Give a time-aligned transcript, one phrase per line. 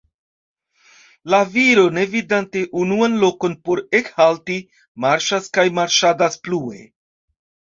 [1.33, 4.57] La viro, ne vidante unuan lokon por ekhalti,
[5.07, 6.83] marŝas kaj marŝadas plue.